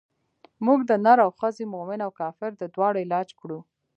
[0.65, 3.59] موږ د نر او ښځې مومن او کافر د دواړو علاج کړو.